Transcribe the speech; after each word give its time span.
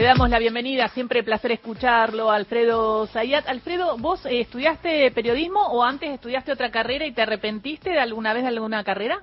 Le 0.00 0.06
damos 0.06 0.30
la 0.30 0.38
bienvenida, 0.38 0.88
siempre 0.88 1.22
placer 1.22 1.52
escucharlo, 1.52 2.30
Alfredo 2.30 3.06
Zayat. 3.08 3.46
Alfredo, 3.46 3.98
¿vos 3.98 4.24
eh, 4.24 4.40
estudiaste 4.40 5.10
periodismo 5.10 5.60
o 5.60 5.84
antes 5.84 6.08
estudiaste 6.08 6.52
otra 6.52 6.70
carrera 6.70 7.06
y 7.06 7.12
te 7.12 7.20
arrepentiste 7.20 7.90
de 7.90 8.00
alguna 8.00 8.32
vez 8.32 8.44
de 8.44 8.48
alguna 8.48 8.82
carrera? 8.82 9.20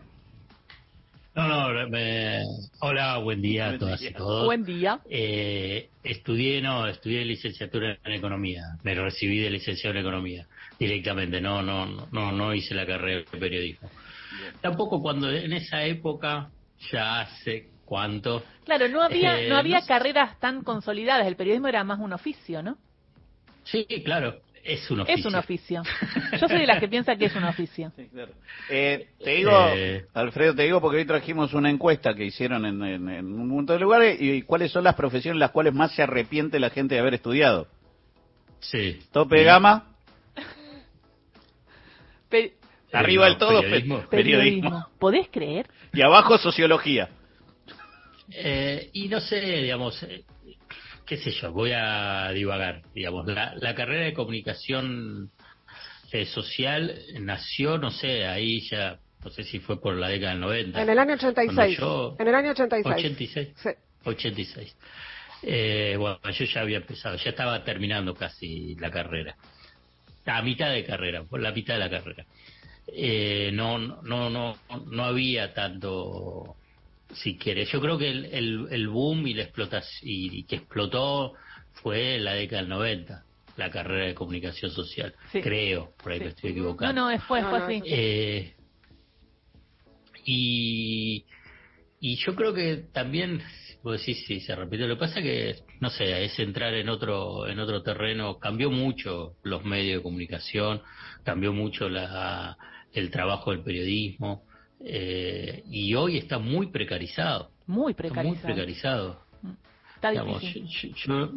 No, 1.34 1.48
no, 1.48 1.90
me... 1.90 2.44
hola, 2.82 3.18
buen 3.18 3.42
día 3.42 3.70
a 3.70 3.78
todas 3.80 4.00
y 4.04 4.14
todos. 4.14 4.46
Buen 4.46 4.66
día. 4.66 5.00
Eh, 5.10 5.90
estudié, 6.04 6.62
no, 6.62 6.86
estudié 6.86 7.26
licenciatura 7.26 7.98
en 8.06 8.12
economía, 8.12 8.62
me 8.84 8.94
recibí 8.94 9.40
de 9.40 9.50
licenciado 9.50 9.96
en 9.96 10.02
economía 10.02 10.46
directamente, 10.78 11.42
no, 11.42 11.64
no, 11.64 12.08
no, 12.12 12.32
no 12.32 12.54
hice 12.54 12.76
la 12.76 12.86
carrera 12.86 13.26
de 13.32 13.40
periodismo. 13.40 13.90
Tampoco 14.62 15.02
cuando 15.02 15.32
en 15.32 15.54
esa 15.54 15.84
época, 15.86 16.52
ya 16.92 17.22
hace 17.22 17.77
cuánto. 17.88 18.44
Claro, 18.66 18.88
no 18.90 19.02
había, 19.02 19.40
eh, 19.42 19.50
no 19.50 19.56
había 19.58 19.80
no 19.80 19.88
carreras 19.88 20.38
tan 20.40 20.64
consolidadas, 20.64 21.26
el 21.26 21.36
periodismo 21.36 21.68
era 21.70 21.84
más 21.84 21.98
un 22.00 22.14
oficio, 22.14 22.62
¿no? 22.62 22.78
Sí, 23.64 23.86
claro, 24.06 24.36
es 24.64 24.90
un 24.92 25.00
oficio. 25.00 25.16
Es 25.20 25.26
un 25.26 25.36
oficio. 25.36 25.84
Yo 26.40 26.48
soy 26.48 26.60
de 26.60 26.68
las 26.68 26.80
que 26.80 26.88
piensa 26.88 27.16
que 27.16 27.26
es 27.26 27.36
un 27.36 27.46
oficio. 27.46 27.92
Sí, 27.96 28.08
claro. 28.12 28.34
Eh, 28.70 29.08
te 29.24 29.30
digo, 29.32 29.52
Eh. 29.74 30.06
Alfredo, 30.14 30.54
te 30.54 30.64
digo 30.64 30.80
porque 30.82 30.98
hoy 30.98 31.06
trajimos 31.06 31.54
una 31.54 31.70
encuesta 31.70 32.14
que 32.14 32.26
hicieron 32.26 32.66
en, 32.66 32.84
en- 32.84 33.10
en 33.10 33.26
un 33.26 33.48
montón 33.48 33.78
de 33.78 33.82
lugares 33.82 34.22
y 34.22 34.42
cuáles 34.44 34.72
son 34.72 34.84
las 34.84 34.96
profesiones 34.96 35.36
en 35.38 35.40
las 35.40 35.52
cuales 35.52 35.74
más 35.74 35.94
se 35.94 36.04
arrepiente 36.04 36.60
la 36.60 36.70
gente 36.70 36.96
de 36.96 37.02
haber 37.02 37.14
estudiado. 37.16 37.68
Sí. 38.60 39.00
Tope 39.12 39.38
de 39.38 39.44
gama, 39.46 39.94
Pe- 42.30 42.54
arriba 42.92 43.26
del 43.26 43.38
todo, 43.38 43.62
pe- 43.62 43.68
periodismo. 43.70 44.02
periodismo. 44.10 44.88
¿Podés 45.00 45.28
creer? 45.32 45.68
Y 45.94 46.02
abajo 46.02 46.38
sociología. 46.38 47.10
Eh, 48.32 48.90
y 48.94 49.08
no 49.08 49.20
sé, 49.22 49.40
digamos, 49.40 50.02
eh, 50.04 50.24
qué 51.06 51.18
sé 51.18 51.32
yo, 51.32 51.52
voy 51.52 51.72
a 51.74 52.30
divagar, 52.34 52.82
digamos, 52.94 53.26
la, 53.28 53.54
la 53.56 53.74
carrera 53.76 54.06
de 54.06 54.14
comunicación 54.14 55.32
eh, 56.12 56.26
social 56.26 56.94
nació, 57.20 57.78
no 57.78 57.92
sé, 57.92 58.26
ahí 58.28 58.62
ya, 58.70 59.00
no 59.24 59.30
sé 59.30 59.44
si 59.44 59.60
fue 59.60 59.80
por 59.82 59.96
la 59.96 60.10
década 60.10 60.32
del 60.34 60.42
90. 60.42 60.82
En 60.82 60.90
el 60.90 61.00
año 61.00 61.18
Cuando 61.18 61.42
86. 61.42 61.78
yo- 61.80 62.16
En 62.20 62.28
el 62.28 62.36
año 62.36 62.52
86. 62.52 62.96
86. 62.96 63.50
Sí. 63.56 63.70
86. 64.04 64.78
Eh, 65.44 65.96
bueno, 66.00 66.20
yo 66.32 66.46
ya 66.46 66.62
había 66.62 66.78
empezado, 66.78 67.16
ya 67.18 67.30
estaba 67.30 67.64
terminando 67.64 68.14
casi 68.16 68.76
la 68.76 68.90
carrera. 68.92 69.36
A 70.26 70.42
mitad 70.42 70.72
de 70.72 70.84
carrera, 70.84 71.24
por 71.24 71.40
la 71.42 71.52
mitad 71.52 71.76
de 71.76 71.80
la 71.80 71.90
carrera. 71.90 72.26
Eh, 72.88 73.52
no, 73.54 73.78
no, 73.78 74.30
no, 74.30 74.58
no 74.86 75.04
había 75.04 75.54
tanto, 75.54 76.56
si 77.14 77.38
quieres. 77.38 77.72
Yo 77.72 77.80
creo 77.82 77.98
que 77.98 78.10
el, 78.10 78.26
el, 78.26 78.68
el 78.72 78.88
boom 78.88 79.28
y 79.28 79.34
la 79.34 79.44
explotación 79.44 80.10
y, 80.10 80.40
y 80.40 80.44
que 80.44 80.58
explotó 80.58 81.34
fue 81.82 82.20
la 82.20 82.34
década 82.34 82.62
del 82.62 82.70
90, 82.70 83.24
la 83.58 83.70
carrera 83.70 84.06
de 84.08 84.14
comunicación 84.16 84.72
social. 84.72 85.14
Sí. 85.32 85.42
Creo, 85.42 85.94
por 86.02 86.12
ahí 86.12 86.20
Sí. 86.20 86.24
me 86.26 86.30
estoy 86.32 86.52
equivocando. 86.52 87.10
no, 87.10 87.20
fue, 87.22 87.42
No, 87.42 87.50
fue 87.50 87.60
no, 87.60 87.66
así. 87.66 87.82
Eh, 87.86 88.54
y, 90.26 91.26
y 92.00 92.16
yo 92.18 92.36
creo 92.36 92.54
que 92.54 92.86
también, 92.94 93.42
vos 93.84 94.00
decís, 94.00 94.24
sí, 94.28 94.40
se 94.42 94.56
repite. 94.56 94.88
Lo 94.88 94.96
que 94.96 95.00
pasa 95.00 95.22
que, 95.22 95.56
no 95.80 95.90
sé, 95.90 96.26
es 96.26 96.38
entrar 96.40 96.74
en 96.74 96.90
otro, 96.90 97.48
en 97.48 97.60
otro 97.60 97.82
terreno. 97.84 98.38
Cambió 98.40 98.70
mucho 98.70 99.36
los 99.44 99.64
medios 99.64 99.98
de 100.00 100.04
comunicación, 100.04 100.82
cambió 101.24 101.54
mucho 101.54 101.88
la, 101.90 102.58
el 102.94 103.10
trabajo 103.12 103.52
del 103.52 103.64
periodismo. 103.64 104.44
Eh, 104.84 105.64
y 105.70 105.94
hoy 105.96 106.18
está 106.18 106.40
muy 106.40 106.68
precarizado. 106.72 107.52
Muy 107.66 107.92
Está 107.92 108.04
precarizado. 108.04 108.28
muy 108.30 108.38
precarizado. 108.38 109.22
Está 109.96 110.12
Digamos, 110.12 110.42
difícil. 110.42 110.94
yo- 110.96 111.28
yo- 111.28 111.32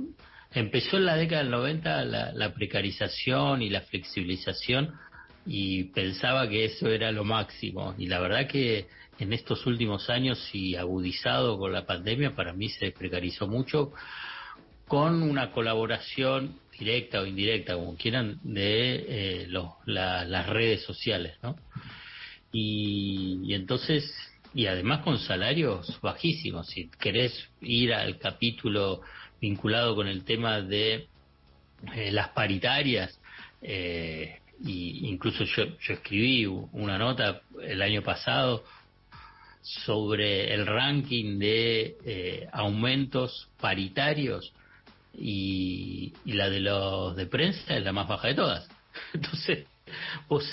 empezó 0.52 0.96
en 0.98 1.06
la 1.06 1.16
década 1.16 1.42
del 1.42 1.50
90 1.50 2.04
la, 2.04 2.32
la 2.32 2.52
precarización 2.54 3.62
y 3.62 3.70
la 3.70 3.80
flexibilización 3.82 4.92
y 5.46 5.84
pensaba 5.84 6.48
que 6.48 6.64
eso 6.66 6.88
era 6.88 7.10
lo 7.12 7.24
máximo. 7.24 7.94
Y 7.98 8.06
la 8.06 8.20
verdad 8.20 8.46
que 8.46 8.86
en 9.18 9.32
estos 9.32 9.66
últimos 9.66 10.10
años 10.10 10.38
y 10.54 10.76
agudizado 10.76 11.58
con 11.58 11.72
la 11.72 11.86
pandemia, 11.86 12.34
para 12.34 12.52
mí 12.52 12.68
se 12.68 12.90
precarizó 12.90 13.46
mucho 13.48 13.92
con 14.86 15.22
una 15.22 15.52
colaboración 15.52 16.58
directa 16.78 17.20
o 17.20 17.26
indirecta, 17.26 17.74
como 17.74 17.96
quieran, 17.96 18.38
de 18.42 18.94
eh, 19.08 19.46
los- 19.48 19.70
la- 19.86 20.24
las 20.24 20.48
redes 20.48 20.82
sociales, 20.82 21.36
¿no? 21.42 21.56
Y, 22.52 23.54
entonces, 23.54 24.12
y 24.54 24.66
además 24.66 25.02
con 25.02 25.18
salarios 25.18 25.98
bajísimos. 26.00 26.68
Si 26.68 26.90
querés 26.98 27.48
ir 27.60 27.94
al 27.94 28.18
capítulo 28.18 29.02
vinculado 29.40 29.94
con 29.94 30.08
el 30.08 30.24
tema 30.24 30.60
de 30.60 31.08
eh, 31.94 32.12
las 32.12 32.30
paritarias, 32.30 33.18
eh, 33.62 34.40
y 34.62 35.08
incluso 35.08 35.44
yo, 35.44 35.64
escribí 35.88 36.46
una 36.46 36.98
nota 36.98 37.40
el 37.62 37.80
año 37.80 38.02
pasado 38.02 38.64
sobre 39.62 40.52
el 40.52 40.66
ranking 40.66 41.38
de 41.38 41.96
eh, 42.04 42.48
aumentos 42.52 43.48
paritarios 43.60 44.52
y, 45.14 46.12
y 46.24 46.32
la 46.32 46.50
de 46.50 46.60
los 46.60 47.16
de 47.16 47.26
prensa 47.26 47.76
es 47.76 47.84
la 47.84 47.92
más 47.92 48.08
baja 48.08 48.28
de 48.28 48.34
todas. 48.34 48.68
Entonces, 49.14 49.66
vos 50.28 50.44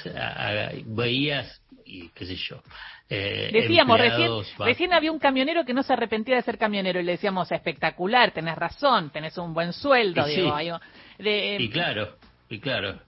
veías, 0.86 1.62
y 1.88 2.10
qué 2.10 2.26
sé 2.26 2.36
yo, 2.36 2.62
eh, 3.10 3.50
Decíamos, 3.54 3.98
recién, 4.00 4.32
recién 4.60 4.94
había 4.94 5.12
un 5.12 5.20
camionero 5.20 5.64
que 5.66 5.74
no 5.74 5.82
se 5.84 5.94
arrepentía 5.94 6.36
de 6.36 6.42
ser 6.42 6.58
camionero 6.58 7.00
y 7.00 7.04
le 7.04 7.14
decíamos, 7.14 7.52
espectacular, 7.52 8.32
tenés 8.32 8.56
razón, 8.58 9.10
tenés 9.10 9.38
un 9.38 9.54
buen 9.54 9.72
sueldo, 9.74 10.28
Y 10.28 10.36
digo, 10.36 10.50
sí. 10.50 10.54
hay 10.54 10.72
un- 10.72 10.80
de- 11.18 11.58
Y 11.60 11.70
claro, 11.70 12.18
y 12.50 12.60
claro. 12.60 13.00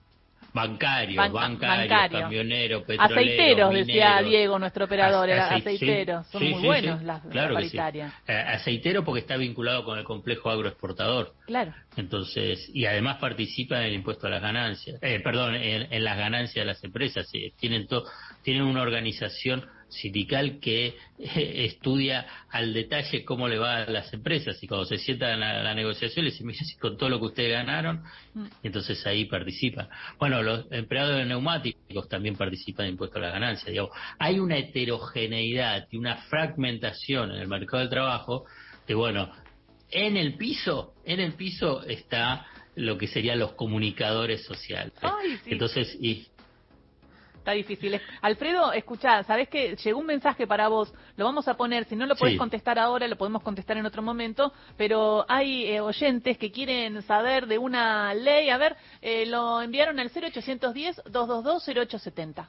Bancarios, 0.52 1.16
Ban- 1.16 1.32
bancarios, 1.32 1.88
bancario. 1.88 2.20
camioneros, 2.20 2.82
petroleros, 2.82 3.16
aceiteros, 3.16 3.74
decía. 3.74 4.22
Diego, 4.22 4.58
nuestro 4.58 4.84
operador, 4.86 5.28
sí, 5.28 5.32
aceiteros, 5.32 6.26
son 6.28 6.40
sí, 6.40 6.48
muy 6.48 6.60
sí, 6.60 6.66
buenos 6.66 7.02
las, 7.02 7.22
claro 7.22 7.54
las 7.54 7.62
paritarias. 7.62 8.12
Eh, 8.26 8.32
aceitero 8.32 9.04
porque 9.04 9.20
está 9.20 9.36
vinculado 9.36 9.84
con 9.84 9.98
el 9.98 10.04
complejo 10.04 10.50
agroexportador. 10.50 11.34
Claro. 11.46 11.72
Entonces, 11.96 12.70
y 12.74 12.86
además 12.86 13.18
participa 13.18 13.78
en 13.80 13.86
el 13.86 13.94
impuesto 13.94 14.26
a 14.26 14.30
las 14.30 14.42
ganancias, 14.42 14.98
eh, 15.02 15.20
perdón, 15.20 15.54
en, 15.54 15.92
en 15.92 16.04
las 16.04 16.16
ganancias 16.18 16.62
de 16.64 16.66
las 16.66 16.82
empresas. 16.84 17.30
tienen, 17.58 17.86
tienen 18.42 18.62
una 18.62 18.82
organización 18.82 19.64
sindical 19.90 20.58
que 20.60 20.94
eh, 21.18 21.64
estudia 21.66 22.26
al 22.50 22.72
detalle 22.72 23.24
cómo 23.24 23.48
le 23.48 23.58
va 23.58 23.78
a 23.78 23.90
las 23.90 24.12
empresas 24.12 24.62
y 24.62 24.66
cuando 24.66 24.86
se 24.86 24.98
sientan 24.98 25.42
a 25.42 25.62
la 25.62 25.74
negociación 25.74 26.24
les 26.24 26.34
dicen, 26.34 26.46
mira, 26.46 26.60
si 26.64 26.76
con 26.76 26.96
todo 26.96 27.08
lo 27.08 27.18
que 27.18 27.26
ustedes 27.26 27.52
ganaron, 27.52 28.02
Mm. 28.34 28.44
y 28.62 28.66
entonces 28.66 29.04
ahí 29.06 29.24
participan. 29.24 29.88
Bueno, 30.18 30.42
los 30.42 30.66
empleados 30.70 31.16
de 31.16 31.24
neumáticos 31.24 32.08
también 32.08 32.36
participan 32.36 32.86
en 32.86 32.92
impuesto 32.92 33.18
a 33.18 33.22
las 33.22 33.32
ganancias. 33.32 33.70
Digamos. 33.70 33.90
Hay 34.18 34.38
una 34.38 34.56
heterogeneidad 34.56 35.88
y 35.90 35.96
una 35.96 36.16
fragmentación 36.28 37.32
en 37.32 37.40
el 37.40 37.48
mercado 37.48 37.80
del 37.80 37.90
trabajo 37.90 38.44
que, 38.86 38.94
bueno, 38.94 39.30
en 39.90 40.16
el 40.16 40.36
piso, 40.36 40.94
en 41.04 41.20
el 41.20 41.32
piso 41.34 41.82
está 41.82 42.46
lo 42.76 42.96
que 42.96 43.08
serían 43.08 43.40
los 43.40 43.52
comunicadores 43.52 44.44
sociales. 44.44 44.92
Ay, 45.02 45.36
sí. 45.44 45.50
Entonces, 45.50 45.98
y 46.00 46.26
Está 47.40 47.52
difícil. 47.52 47.98
Alfredo, 48.20 48.70
escuchá, 48.74 49.22
¿sabés 49.22 49.48
que 49.48 49.74
llegó 49.76 49.98
un 49.98 50.04
mensaje 50.04 50.46
para 50.46 50.68
vos? 50.68 50.92
Lo 51.16 51.24
vamos 51.24 51.48
a 51.48 51.54
poner, 51.56 51.86
si 51.86 51.96
no 51.96 52.04
lo 52.04 52.14
podés 52.14 52.34
Sí. 52.34 52.38
contestar 52.38 52.78
ahora, 52.78 53.08
lo 53.08 53.16
podemos 53.16 53.42
contestar 53.42 53.78
en 53.78 53.86
otro 53.86 54.02
momento, 54.02 54.52
pero 54.76 55.24
hay 55.26 55.64
eh, 55.64 55.80
oyentes 55.80 56.36
que 56.36 56.52
quieren 56.52 57.00
saber 57.00 57.46
de 57.46 57.56
una 57.56 58.12
ley. 58.12 58.50
A 58.50 58.58
ver, 58.58 58.76
eh, 59.00 59.24
lo 59.24 59.62
enviaron 59.62 59.98
al 59.98 60.10
0810-222-0870. 60.10 62.46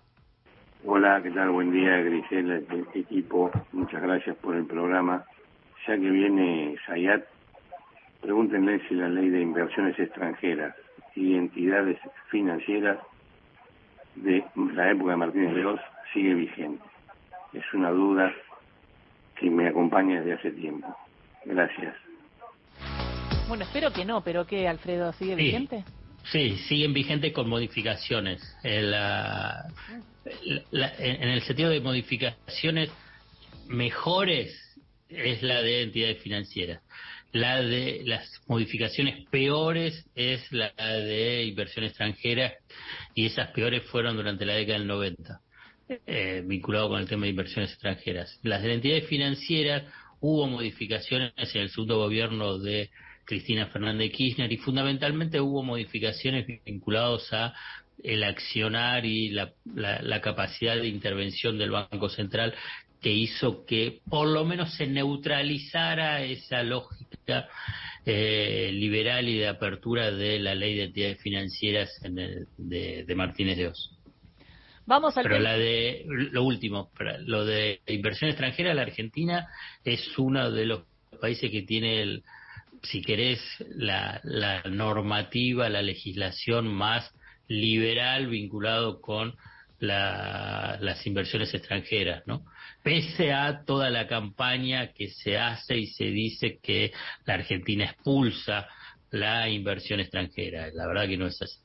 Hola, 0.85 1.21
¿qué 1.23 1.31
tal? 1.31 1.51
Buen 1.51 1.71
día, 1.71 1.95
Grisela, 1.97 2.57
e- 2.57 2.99
equipo. 2.99 3.49
Muchas 3.71 4.01
gracias 4.01 4.35
por 4.37 4.57
el 4.57 4.65
programa. 4.65 5.23
Ya 5.87 5.93
que 5.95 6.09
viene 6.09 6.75
Sayat, 6.85 7.23
pregúntenle 8.21 8.85
si 8.89 8.95
la 8.95 9.07
ley 9.07 9.29
de 9.29 9.39
inversiones 9.41 9.97
extranjeras 9.97 10.75
y 11.15 11.35
entidades 11.35 11.97
financieras 12.29 12.97
de 14.15 14.43
la 14.73 14.91
época 14.91 15.11
de 15.11 15.17
Martínez 15.17 15.53
Veloz 15.53 15.79
sigue 16.13 16.33
vigente. 16.33 16.83
Es 17.53 17.63
una 17.73 17.89
duda 17.91 18.31
que 19.39 19.49
me 19.49 19.67
acompaña 19.67 20.19
desde 20.19 20.33
hace 20.33 20.51
tiempo. 20.51 20.95
Gracias. 21.45 21.95
Bueno, 23.47 23.63
espero 23.63 23.91
que 23.91 24.05
no, 24.05 24.23
pero 24.23 24.45
¿qué, 24.45 24.67
Alfredo? 24.67 25.11
¿Sigue 25.13 25.35
Sí. 25.35 25.43
vigente? 25.43 25.83
Sí, 26.31 26.57
siguen 26.67 26.93
vigentes 26.93 27.33
con 27.33 27.49
modificaciones. 27.49 28.41
En, 28.63 28.91
la- 28.91 29.65
la- 30.69 30.93
en 30.99 31.29
el 31.29 31.41
sentido 31.41 31.69
de 31.69 31.81
modificaciones 31.81 32.91
mejores 33.67 34.79
es 35.09 35.41
la 35.43 35.61
de 35.61 35.83
entidades 35.83 36.21
financieras. 36.21 36.81
La 37.33 37.61
de 37.61 38.01
las 38.05 38.41
modificaciones 38.47 39.25
peores 39.29 40.05
es 40.15 40.51
la 40.51 40.73
de 40.77 41.45
inversión 41.45 41.85
extranjera 41.85 42.53
y 43.15 43.25
esas 43.25 43.51
peores 43.51 43.83
fueron 43.83 44.17
durante 44.17 44.45
la 44.45 44.55
década 44.55 44.79
del 44.79 44.87
90, 44.87 45.41
eh, 46.07 46.43
vinculado 46.45 46.89
con 46.89 46.99
el 46.99 47.07
tema 47.07 47.23
de 47.23 47.29
inversiones 47.29 47.71
extranjeras. 47.71 48.37
Las 48.43 48.61
de 48.63 48.73
entidades 48.73 49.07
financieras 49.07 49.83
hubo 50.19 50.45
modificaciones 50.47 51.33
en 51.37 51.61
el 51.61 51.69
segundo 51.69 51.99
gobierno 51.99 52.57
de 52.57 52.89
Cristina 53.23 53.67
Fernández 53.67 54.11
Kirchner 54.11 54.51
y 54.51 54.57
fundamentalmente 54.57 55.39
hubo 55.39 55.63
modificaciones 55.63 56.45
vinculadas 56.65 57.31
a 57.31 57.53
el 58.03 58.23
accionar 58.23 59.05
y 59.05 59.29
la, 59.29 59.53
la, 59.73 60.21
capacidad 60.21 60.75
de 60.75 60.87
intervención 60.87 61.57
del 61.57 61.71
Banco 61.71 62.09
Central 62.09 62.53
que 62.99 63.11
hizo 63.11 63.65
que 63.65 63.99
por 64.09 64.27
lo 64.27 64.43
menos 64.43 64.73
se 64.73 64.87
neutralizara 64.87 66.23
esa 66.23 66.63
lógica 66.63 67.10
eh, 68.05 68.69
liberal 68.73 69.27
y 69.29 69.37
de 69.37 69.47
apertura 69.47 70.11
de 70.11 70.39
la 70.39 70.55
ley 70.55 70.75
de 70.75 70.83
entidades 70.85 71.21
financieras 71.21 71.89
de, 72.57 73.13
Martínez 73.15 73.57
de 73.57 73.67
Oz. 73.67 73.97
Vamos 74.85 75.15
al 75.17 75.23
Pero 75.23 75.39
la 75.39 75.57
de, 75.57 76.05
lo 76.07 76.43
último, 76.43 76.91
lo 77.25 77.45
de 77.45 77.81
inversión 77.87 78.29
extranjera, 78.29 78.73
la 78.73 78.81
Argentina 78.81 79.47
es 79.83 80.17
uno 80.17 80.51
de 80.51 80.65
los 80.65 80.83
países 81.19 81.51
que 81.51 81.61
tiene, 81.61 82.01
el, 82.01 82.23
si 82.81 83.01
querés, 83.01 83.39
la, 83.75 84.19
la 84.23 84.63
normativa, 84.63 85.69
la 85.69 85.81
legislación 85.81 86.67
más 86.67 87.13
liberal 87.47 88.27
vinculado 88.27 89.01
con 89.01 89.35
las 89.79 91.05
inversiones 91.07 91.53
extranjeras, 91.53 92.23
¿no? 92.27 92.45
Pese 92.83 93.31
a 93.31 93.63
toda 93.63 93.89
la 93.89 94.07
campaña 94.07 94.91
que 94.93 95.09
se 95.09 95.37
hace 95.37 95.77
y 95.77 95.87
se 95.87 96.05
dice 96.05 96.59
que 96.61 96.91
la 97.25 97.35
Argentina 97.35 97.85
expulsa 97.85 98.67
la 99.11 99.49
inversión 99.49 99.99
extranjera, 99.99 100.69
la 100.73 100.87
verdad 100.87 101.07
que 101.07 101.17
no 101.17 101.27
es 101.27 101.41
así. 101.41 101.59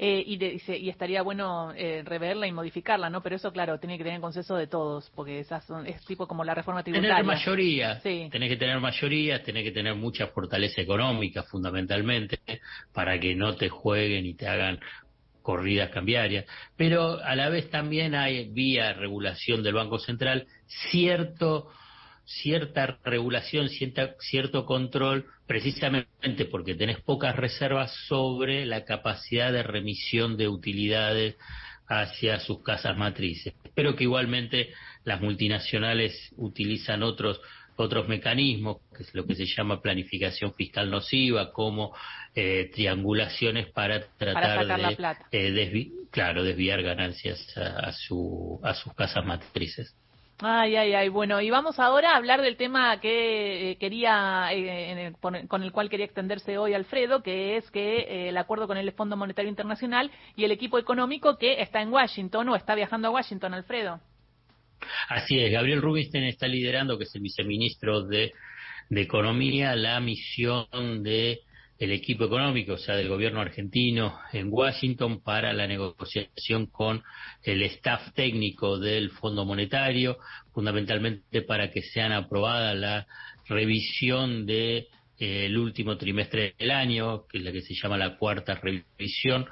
Eh, 0.00 0.22
y, 0.24 0.38
y, 0.44 0.88
estaría 0.88 1.22
bueno 1.22 1.72
eh, 1.74 2.02
reverla 2.04 2.46
y 2.46 2.52
modificarla, 2.52 3.10
¿no? 3.10 3.20
Pero 3.20 3.34
eso, 3.34 3.52
claro, 3.52 3.80
tiene 3.80 3.98
que 3.98 4.04
tener 4.04 4.20
consenso 4.20 4.54
de 4.54 4.68
todos, 4.68 5.10
porque 5.12 5.40
esas 5.40 5.64
son, 5.64 5.88
es 5.88 6.04
tipo 6.04 6.28
como 6.28 6.44
la 6.44 6.54
reforma 6.54 6.84
tributaria. 6.84 7.16
Tener 7.16 7.26
mayoría, 7.26 7.98
sí. 7.98 8.28
tenés 8.30 8.48
que 8.48 8.56
tener 8.56 8.78
mayoría, 8.78 9.42
tenés 9.42 9.64
que 9.64 9.72
tener 9.72 9.96
mucha 9.96 10.28
fortaleza 10.28 10.80
económica, 10.80 11.42
fundamentalmente, 11.42 12.38
para 12.92 13.18
que 13.18 13.34
no 13.34 13.56
te 13.56 13.68
jueguen 13.68 14.24
y 14.24 14.34
te 14.34 14.46
hagan 14.46 14.78
corridas 15.48 15.88
cambiarias, 15.88 16.44
pero 16.76 17.24
a 17.24 17.34
la 17.34 17.48
vez 17.48 17.70
también 17.70 18.14
hay 18.14 18.50
vía 18.50 18.92
regulación 18.92 19.62
del 19.62 19.72
Banco 19.72 19.98
Central 19.98 20.46
cierto 20.90 21.70
cierta 22.26 22.98
regulación, 23.02 23.70
cierta, 23.70 24.14
cierto 24.20 24.66
control, 24.66 25.24
precisamente 25.46 26.44
porque 26.50 26.74
tenés 26.74 27.00
pocas 27.00 27.34
reservas 27.34 27.94
sobre 28.08 28.66
la 28.66 28.84
capacidad 28.84 29.50
de 29.50 29.62
remisión 29.62 30.36
de 30.36 30.48
utilidades 30.48 31.36
hacia 31.86 32.40
sus 32.40 32.62
casas 32.62 32.98
matrices. 32.98 33.54
Pero 33.74 33.96
que 33.96 34.04
igualmente 34.04 34.68
las 35.04 35.22
multinacionales 35.22 36.30
utilizan 36.36 37.02
otros 37.02 37.40
otros 37.78 38.08
mecanismos, 38.08 38.78
que 38.94 39.04
es 39.04 39.14
lo 39.14 39.24
que 39.24 39.34
se 39.34 39.46
llama 39.46 39.80
planificación 39.80 40.52
fiscal 40.54 40.90
nociva, 40.90 41.52
como 41.52 41.94
eh, 42.34 42.70
triangulaciones 42.74 43.70
para 43.70 44.00
tratar 44.16 44.66
de, 44.66 45.22
eh, 45.32 45.92
claro, 46.10 46.42
desviar 46.42 46.82
ganancias 46.82 47.56
a, 47.56 47.92
su, 47.92 48.60
a 48.62 48.74
sus 48.74 48.92
casas 48.94 49.24
matrices. 49.24 49.94
Ay, 50.40 50.76
ay, 50.76 50.94
ay. 50.94 51.08
Bueno, 51.08 51.40
y 51.40 51.50
vamos 51.50 51.80
ahora 51.80 52.12
a 52.12 52.16
hablar 52.16 52.42
del 52.42 52.56
tema 52.56 53.00
que 53.00 53.72
eh, 53.72 53.76
quería, 53.76 54.48
con 55.20 55.62
el 55.62 55.72
cual 55.72 55.88
quería 55.88 56.06
extenderse 56.06 56.58
hoy 56.58 56.74
Alfredo, 56.74 57.22
que 57.22 57.56
es 57.56 57.68
que 57.70 58.28
el 58.28 58.36
acuerdo 58.36 58.68
con 58.68 58.76
el 58.76 58.92
Fondo 58.92 59.16
Monetario 59.16 59.48
Internacional 59.48 60.10
y 60.36 60.44
el 60.44 60.52
equipo 60.52 60.78
económico 60.78 61.38
que 61.38 61.60
está 61.60 61.80
en 61.80 61.92
Washington 61.92 62.48
o 62.50 62.56
está 62.56 62.74
viajando 62.74 63.08
a 63.08 63.12
Washington, 63.12 63.54
Alfredo. 63.54 64.00
Así 65.08 65.38
es, 65.38 65.52
Gabriel 65.52 65.82
Rubinstein 65.82 66.24
está 66.24 66.46
liderando, 66.46 66.98
que 66.98 67.04
es 67.04 67.14
el 67.14 67.22
viceministro 67.22 68.02
de, 68.02 68.32
Economía, 68.90 69.76
la 69.76 70.00
misión 70.00 71.02
de 71.02 71.40
el 71.78 71.92
equipo 71.92 72.24
económico, 72.24 72.72
o 72.72 72.78
sea, 72.78 72.96
del 72.96 73.08
gobierno 73.08 73.40
argentino 73.40 74.18
en 74.32 74.48
Washington 74.50 75.20
para 75.22 75.52
la 75.52 75.66
negociación 75.66 76.66
con 76.66 77.02
el 77.42 77.62
staff 77.64 78.14
técnico 78.14 78.78
del 78.78 79.10
Fondo 79.10 79.44
Monetario, 79.44 80.18
fundamentalmente 80.54 81.42
para 81.42 81.70
que 81.70 81.82
sean 81.82 82.12
aprobada 82.12 82.74
la 82.74 83.06
revisión 83.46 84.46
de 84.46 84.88
eh, 85.18 85.54
último 85.56 85.96
trimestre 85.96 86.54
del 86.58 86.70
año, 86.70 87.26
que 87.26 87.38
es 87.38 87.44
la 87.44 87.52
que 87.52 87.62
se 87.62 87.74
llama 87.74 87.96
la 87.96 88.16
cuarta 88.16 88.54
revisión, 88.54 89.46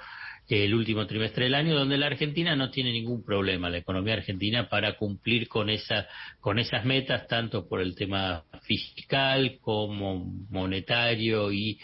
el 0.49 0.75
último 0.75 1.07
trimestre 1.07 1.45
del 1.45 1.55
año, 1.55 1.75
donde 1.75 1.99
la 1.99 2.07
Argentina 2.07 2.55
no 2.55 2.71
tiene 2.71 2.93
ningún 2.93 3.25
problema, 3.25 3.69
la 3.69 3.79
economía 3.79 4.15
argentina, 4.15 4.69
para 4.69 4.97
cumplir 4.97 5.49
con, 5.49 5.71
esa, 5.71 6.07
con 6.41 6.59
esas 6.59 6.85
metas, 6.85 7.27
tanto 7.27 7.69
por 7.69 7.81
el 7.81 7.95
tema 7.97 8.45
fiscal 8.63 9.59
como 9.61 10.25
monetario 10.51 11.51
y 11.53 11.79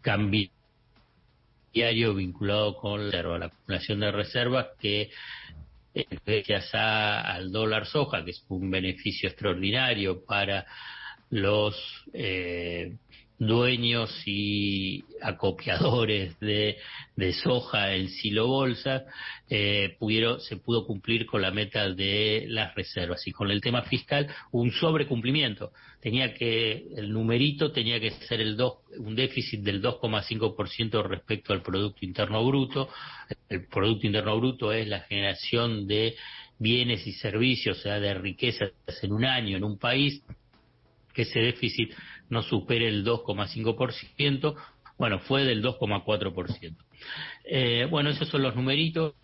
cambiario 0.00 0.52
vinculado 2.14 2.76
con 2.76 3.10
la, 3.10 3.46
acumulación 3.46 4.00
de 4.00 4.12
reservas 4.12 4.66
que 4.78 5.10
gracias 6.24 6.74
al 6.74 7.50
dólar 7.50 7.86
soja, 7.86 8.24
que 8.24 8.30
es 8.30 8.44
un 8.48 8.70
beneficio 8.70 9.28
extraordinario 9.28 10.24
para 10.24 10.66
los 11.30 11.74
eh, 12.12 12.96
dueños 13.38 14.10
y 14.26 15.04
acopiadores 15.20 16.38
de, 16.40 16.76
soja 17.42 17.94
en 17.94 18.08
silo 18.08 18.46
bolsa, 18.46 19.04
eh, 19.48 19.96
pudieron, 19.98 20.40
se 20.40 20.56
pudo 20.56 20.86
cumplir 20.86 21.26
con 21.26 21.42
la 21.42 21.50
meta 21.50 21.88
de 21.90 22.44
las 22.48 22.74
reservas. 22.74 23.26
Y 23.26 23.32
con 23.32 23.50
el 23.50 23.60
tema 23.60 23.82
fiscal, 23.82 24.28
un 24.52 24.70
sobrecumplimiento. 24.72 25.72
Tenía 26.00 26.34
que, 26.34 26.86
el 26.96 27.12
numerito 27.12 27.72
tenía 27.72 27.98
que 27.98 28.10
ser 28.10 28.40
el 28.40 28.56
dos, 28.56 28.78
un 28.98 29.14
déficit 29.14 29.60
del 29.60 29.82
2,5% 29.82 31.02
respecto 31.06 31.52
al 31.52 31.62
Producto 31.62 32.04
Interno 32.04 32.44
Bruto. 32.44 32.88
El 33.48 33.66
Producto 33.66 34.06
Interno 34.06 34.36
Bruto 34.38 34.72
es 34.72 34.86
la 34.86 35.00
generación 35.00 35.86
de 35.86 36.14
bienes 36.58 37.06
y 37.06 37.12
servicios, 37.12 37.78
o 37.78 37.82
sea, 37.82 37.98
de 37.98 38.14
riquezas 38.14 38.70
en 39.02 39.12
un 39.12 39.24
año 39.24 39.56
en 39.56 39.64
un 39.64 39.78
país, 39.78 40.22
que 41.12 41.22
ese 41.22 41.40
déficit 41.40 41.92
no 42.28 42.42
supere 42.42 42.88
el 42.88 43.04
2,5%, 43.04 44.54
bueno, 44.98 45.18
fue 45.20 45.44
del 45.44 45.62
2,4%. 45.62 46.76
Eh, 47.44 47.86
bueno, 47.90 48.10
esos 48.10 48.28
son 48.28 48.42
los 48.42 48.54
numeritos, 48.54 49.14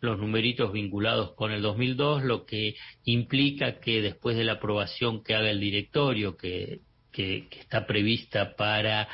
los 0.00 0.18
numeritos 0.18 0.72
vinculados 0.72 1.32
con 1.34 1.52
el 1.52 1.62
2002, 1.62 2.24
lo 2.24 2.44
que 2.44 2.74
implica 3.04 3.78
que 3.78 4.02
después 4.02 4.36
de 4.36 4.44
la 4.44 4.54
aprobación 4.54 5.22
que 5.22 5.34
haga 5.34 5.50
el 5.50 5.60
directorio, 5.60 6.36
que, 6.36 6.80
que, 7.12 7.48
está 7.52 7.86
prevista 7.86 8.56
para 8.56 9.08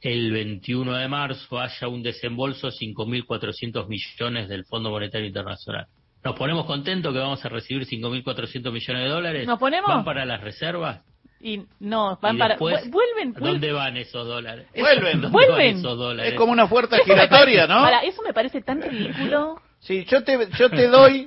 el 0.00 0.30
21 0.30 0.94
de 0.94 1.08
marzo, 1.08 1.58
haya 1.58 1.88
un 1.88 2.02
desembolso 2.02 2.68
de 2.68 2.74
5.400 2.74 3.88
millones 3.88 4.48
del 4.48 4.64
Fondo 4.66 4.90
Monetario 4.90 5.26
Internacional. 5.26 5.86
¿Nos 6.22 6.36
ponemos 6.36 6.66
contentos 6.66 7.12
que 7.12 7.18
vamos 7.18 7.44
a 7.44 7.48
recibir 7.48 7.86
5.400 7.86 8.72
millones 8.72 9.02
de 9.04 9.08
dólares? 9.08 9.46
¿Nos 9.46 9.58
ponemos? 9.58 9.88
¿Van 9.88 10.04
para 10.04 10.24
las 10.24 10.40
reservas? 10.40 11.02
Y 11.40 11.62
no, 11.80 12.18
van 12.20 12.36
para. 12.36 12.56
vuelven, 12.56 13.32
¿Dónde 13.34 13.72
van 13.72 13.96
esos 13.96 14.26
dólares? 14.26 14.66
Vuelven. 14.76 15.30
Vuelven. 15.30 15.84
Es 16.20 16.34
como 16.34 16.52
una 16.52 16.68
puerta 16.68 16.98
giratoria, 17.04 17.66
¿no? 17.66 17.82
Para, 17.82 18.00
eso 18.00 18.22
me 18.22 18.32
parece 18.32 18.60
tan 18.60 18.82
ridículo. 18.82 19.60
Sí, 19.78 20.04
yo 20.06 20.24
te, 20.24 20.48
yo 20.58 20.68
te 20.68 20.88
doy 20.88 21.26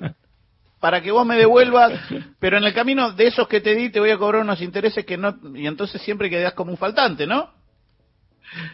para 0.82 1.02
que 1.02 1.12
vos 1.12 1.26
me 1.26 1.38
devuelvas, 1.38 1.94
pero 2.40 2.58
en 2.58 2.66
el 2.66 2.74
camino 2.74 3.14
de 3.14 3.28
esos 3.28 3.48
que 3.48 3.62
te 3.62 3.76
di 3.76 3.90
te 3.90 4.00
voy 4.00 4.10
a 4.10 4.18
cobrar 4.18 4.42
unos 4.42 4.62
intereses 4.62 5.06
que 5.06 5.16
no. 5.16 5.38
Y 5.56 5.68
entonces 5.68 6.02
siempre 6.02 6.30
quedás 6.30 6.54
como 6.54 6.72
un 6.72 6.78
faltante, 6.78 7.26
¿no? 7.26 7.54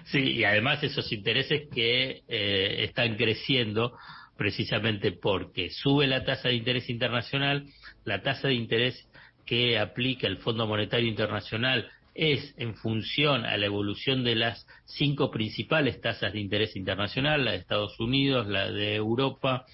Sí, 0.06 0.20
y 0.20 0.44
además 0.44 0.82
esos 0.84 1.12
intereses 1.12 1.68
que 1.72 2.24
eh, 2.28 2.84
están 2.86 3.16
creciendo 3.16 3.94
precisamente 4.38 5.12
porque 5.12 5.70
sube 5.70 6.08
la 6.08 6.24
tasa 6.24 6.48
de 6.50 6.56
interés 6.56 6.90
internacional, 6.90 7.66
la 8.06 8.22
tasa 8.22 8.48
de 8.48 8.54
interés 8.56 9.08
que 9.48 9.80
aplica 9.80 10.28
el 10.28 10.38
Fondo 10.38 10.68
Monetario 10.68 11.08
Internacional 11.08 11.90
es 12.14 12.54
en 12.58 12.76
función 12.76 13.46
a 13.46 13.58
la 13.58 13.68
evolución 13.68 14.24
de 14.24 14.36
las 14.36 14.66
cinco 14.86 15.30
principales 15.30 16.02
tasas 16.02 16.34
de 16.34 16.40
interés 16.40 16.76
internacional, 16.76 17.46
la 17.46 17.52
de 17.52 17.58
Estados 17.58 18.00
Unidos, 18.00 18.48
la 18.48 18.72
de 18.72 18.96
Europa, 18.96 19.66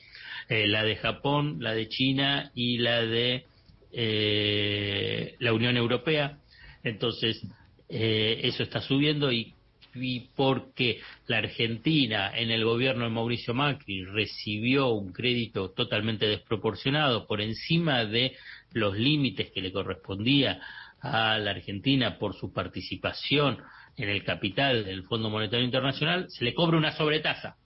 eh, 0.50 0.68
la 0.68 0.84
de 0.84 0.98
Japón, 0.98 1.58
la 1.62 1.74
de 1.74 1.88
China 1.88 2.52
y 2.54 2.80
la 2.80 3.02
de 3.02 3.46
eh, 3.94 5.36
la 5.40 5.54
Unión 5.54 5.78
Europea. 5.78 6.38
Entonces, 6.84 7.42
eh, 7.88 8.42
eso 8.44 8.64
está 8.64 8.82
subiendo 8.82 9.32
y, 9.32 9.54
y, 9.96 10.28
porque 10.36 11.00
la 11.28 11.38
Argentina 11.38 12.30
en 12.36 12.52
el 12.52 12.66
gobierno 12.66 13.06
de 13.06 13.12
Mauricio 13.12 13.54
Macri 13.54 14.04
recibió 14.04 14.90
un 14.90 15.14
crédito 15.14 15.72
totalmente 15.72 16.28
desproporcionado 16.28 17.26
por 17.26 17.40
encima 17.40 18.04
de 18.04 18.36
los 18.74 18.98
límites 18.98 19.52
que 19.52 19.62
le 19.62 19.72
correspondía 19.72 20.60
a 21.00 21.38
la 21.38 21.52
Argentina 21.52 22.18
por 22.18 22.34
su 22.36 22.54
participación 22.54 23.58
en 23.98 24.10
el 24.10 24.24
capital 24.24 24.86
del 24.86 25.04
Fondo 25.04 25.30
Monetario 25.30 25.66
Internacional, 25.66 26.30
se 26.30 26.44
le 26.44 26.54
cobra 26.54 26.78
una 26.78 26.92
sobretasa. 26.94 27.58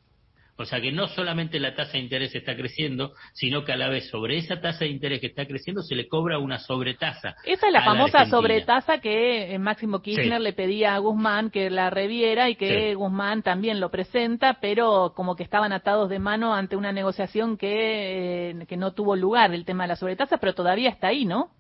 O 0.60 0.66
sea 0.66 0.82
que 0.82 0.92
no 0.92 1.08
solamente 1.08 1.60
la 1.60 1.76
tasa 1.76 1.94
de 1.94 2.00
interés 2.00 2.34
está 2.34 2.56
creciendo, 2.56 3.14
sino 3.34 3.64
que 3.64 3.74
a 3.74 3.78
la 3.78 3.90
vez 3.90 4.10
sobre 4.10 4.38
esa 4.38 4.60
tasa 4.60 4.86
de 4.86 4.92
interés 4.92 5.22
que 5.22 5.28
está 5.28 5.46
creciendo 5.46 5.84
se 5.84 5.96
le 5.96 6.08
cobra 6.08 6.40
una 6.40 6.58
sobretasa. 6.58 7.36
Esa 7.46 7.68
es 7.68 7.74
la 7.74 7.84
famosa 7.84 8.26
sobretasa 8.26 9.00
que 9.00 9.54
eh, 9.54 9.60
Máximo 9.60 10.02
Kirchner 10.02 10.42
le 10.42 10.54
pedía 10.54 10.96
a 10.96 10.98
Guzmán 10.98 11.52
que 11.52 11.70
la 11.70 11.92
reviera 11.92 12.50
y 12.50 12.56
que 12.56 12.96
Guzmán 12.96 13.44
también 13.44 13.80
lo 13.80 13.92
presenta, 13.92 14.58
pero 14.60 15.14
como 15.16 15.36
que 15.36 15.44
estaban 15.44 15.72
atados 15.74 16.10
de 16.10 16.18
mano 16.18 16.56
ante 16.56 16.76
una 16.76 16.92
negociación 16.92 17.58
que, 17.58 18.50
eh, 18.50 18.66
que 18.68 18.78
no 18.78 18.94
tuvo 18.94 19.16
lugar 19.16 19.54
el 19.54 19.64
tema 19.64 19.84
de 19.84 19.90
la 19.90 19.96
sobretasa, 19.96 20.38
pero 20.38 20.56
todavía 20.56 20.90
está 20.90 21.08
ahí, 21.10 21.26
¿no? 21.26 21.52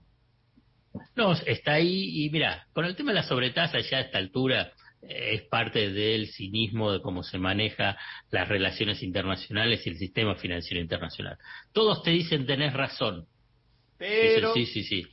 No, 1.16 1.34
está 1.34 1.74
ahí 1.74 2.26
y 2.26 2.30
mira, 2.32 2.66
con 2.74 2.86
el 2.86 2.96
tema 2.96 3.12
de 3.12 3.16
la 3.16 3.24
sobretasa 3.24 3.80
ya 3.80 3.98
a 3.98 4.02
esta 4.02 4.18
altura 4.18 4.72
es 5.02 5.44
parte 5.44 5.92
del 5.92 6.28
cinismo 6.28 6.92
de 6.92 7.02
cómo 7.02 7.24
se 7.24 7.38
maneja 7.38 7.98
las 8.32 8.48
relaciones 8.48 9.04
internacionales 9.04 9.86
y 9.86 9.90
el 9.90 9.98
sistema 9.98 10.36
financiero 10.36 10.82
internacional. 10.82 11.38
Todos 11.72 12.04
te 12.04 12.12
dicen 12.12 12.46
tenés 12.46 12.74
razón. 12.74 13.26
Pero... 13.98 14.54
sí, 14.54 14.66
sí, 14.66 14.84
sí. 14.84 15.08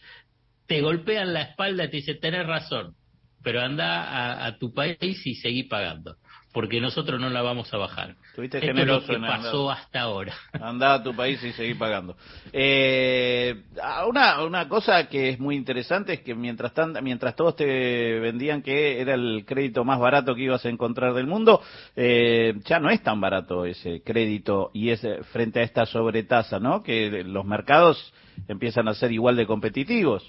Te 0.67 0.81
golpean 0.81 1.33
la 1.35 1.43
espalda 1.43 1.85
y 1.85 1.91
te 1.91 1.97
dicen 1.99 2.21
tenés 2.21 2.47
razón, 2.47 2.97
pero 3.45 3.61
anda 3.61 4.03
a, 4.03 4.47
a 4.47 4.59
tu 4.59 4.75
país 4.75 5.25
y 5.25 5.37
seguí 5.37 5.63
pagando 5.65 6.17
porque 6.55 6.81
nosotros 6.81 7.21
no 7.21 7.29
la 7.31 7.43
vamos 7.43 7.75
a 7.75 7.79
bajar. 7.79 8.15
Tuviste 8.37 8.59
Esto 8.59 8.81
es 8.81 8.87
lo 8.87 9.05
que 9.05 9.19
pasó 9.19 9.73
hasta 9.73 10.03
ahora. 10.03 10.33
Anda 10.53 10.95
a 10.95 11.03
tu 11.03 11.13
país 11.13 11.43
y 11.43 11.51
seguí 11.51 11.75
pagando. 11.75 12.17
Eh, 12.53 13.65
una, 14.09 14.41
una 14.45 14.69
cosa 14.69 15.09
que 15.09 15.31
es 15.31 15.41
muy 15.41 15.57
interesante 15.57 16.13
es 16.13 16.21
que 16.21 16.37
mientras, 16.37 16.73
mientras 17.03 17.35
todos 17.35 17.57
te 17.57 18.21
vendían 18.21 18.63
que 18.63 19.01
era 19.01 19.15
el 19.15 19.45
crédito 19.45 19.85
más 19.85 19.99
barato 19.99 20.37
que 20.37 20.43
ibas 20.43 20.65
a 20.65 20.69
encontrar 20.69 21.13
del 21.13 21.27
mundo, 21.27 21.61
eh, 21.97 22.55
ya 22.65 22.79
no 22.79 22.89
es 22.89 23.03
tan 23.03 23.21
barato 23.21 23.67
ese 23.67 24.03
crédito 24.05 24.71
y 24.73 24.91
es 24.91 25.05
frente 25.33 25.59
a 25.59 25.65
esta 25.65 25.87
sobretasa, 25.87 26.61
¿no? 26.61 26.85
Que 26.85 27.25
los 27.25 27.45
mercados 27.45 28.15
empiezan 28.47 28.87
a 28.87 28.95
ser 28.95 29.11
igual 29.11 29.35
de 29.35 29.47
competitivos. 29.47 30.23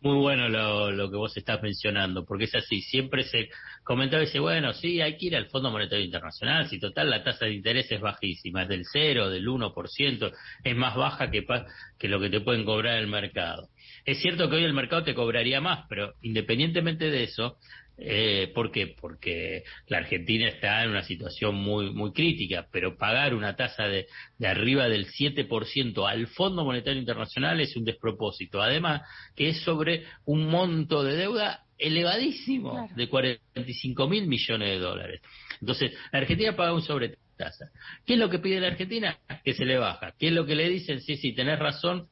Muy 0.00 0.16
bueno 0.16 0.48
lo, 0.48 0.92
lo 0.92 1.10
que 1.10 1.16
vos 1.16 1.36
estás 1.36 1.60
mencionando, 1.60 2.24
porque 2.24 2.44
es 2.44 2.54
así, 2.54 2.82
siempre 2.82 3.24
se 3.24 3.48
comentaba 3.82 4.22
y 4.22 4.26
dice, 4.26 4.38
bueno, 4.38 4.72
sí, 4.72 5.00
hay 5.00 5.16
que 5.16 5.26
ir 5.26 5.36
al 5.36 5.46
Fondo 5.46 5.72
Monetario 5.72 6.04
Internacional, 6.04 6.68
si 6.68 6.78
total 6.78 7.10
la 7.10 7.24
tasa 7.24 7.46
de 7.46 7.54
interés 7.54 7.90
es 7.90 8.00
bajísima, 8.00 8.62
es 8.62 8.68
del 8.68 8.84
0, 8.84 9.28
del 9.28 9.48
1%, 9.48 10.32
es 10.62 10.76
más 10.76 10.94
baja 10.94 11.32
que, 11.32 11.44
que 11.98 12.08
lo 12.08 12.20
que 12.20 12.30
te 12.30 12.40
pueden 12.40 12.64
cobrar 12.64 12.96
el 12.98 13.08
mercado. 13.08 13.70
Es 14.04 14.20
cierto 14.20 14.48
que 14.48 14.56
hoy 14.56 14.64
el 14.64 14.72
mercado 14.72 15.02
te 15.02 15.14
cobraría 15.14 15.60
más, 15.60 15.86
pero 15.88 16.14
independientemente 16.22 17.10
de 17.10 17.24
eso, 17.24 17.56
eh, 17.98 18.52
¿Por 18.54 18.70
qué? 18.70 18.94
Porque 19.00 19.64
la 19.88 19.98
Argentina 19.98 20.48
está 20.48 20.84
en 20.84 20.90
una 20.90 21.02
situación 21.02 21.56
muy, 21.56 21.92
muy 21.92 22.12
crítica, 22.12 22.68
pero 22.70 22.96
pagar 22.96 23.34
una 23.34 23.56
tasa 23.56 23.88
de, 23.88 24.06
de 24.38 24.46
arriba 24.46 24.88
del 24.88 25.06
7% 25.06 26.08
al 26.08 26.28
Fondo 26.28 26.64
Monetario 26.64 27.00
Internacional 27.00 27.60
es 27.60 27.76
un 27.76 27.84
despropósito. 27.84 28.62
Además, 28.62 29.02
que 29.34 29.48
es 29.48 29.60
sobre 29.62 30.04
un 30.24 30.46
monto 30.46 31.02
de 31.02 31.16
deuda 31.16 31.64
elevadísimo 31.78 32.88
de 32.94 33.08
45 33.08 34.08
mil 34.08 34.26
millones 34.26 34.68
de 34.68 34.78
dólares. 34.78 35.20
Entonces, 35.60 35.92
la 36.12 36.20
Argentina 36.20 36.56
paga 36.56 36.74
un 36.74 36.82
sobretasa. 36.82 37.70
¿Qué 38.04 38.14
es 38.14 38.18
lo 38.18 38.28
que 38.28 38.38
pide 38.38 38.60
la 38.60 38.68
Argentina? 38.68 39.16
Que 39.44 39.54
se 39.54 39.64
le 39.64 39.78
baja. 39.78 40.12
¿Qué 40.18 40.28
es 40.28 40.32
lo 40.32 40.44
que 40.44 40.54
le 40.54 40.68
dicen? 40.68 41.00
Sí, 41.00 41.16
sí, 41.16 41.32
tenés 41.34 41.58
razón, 41.58 42.08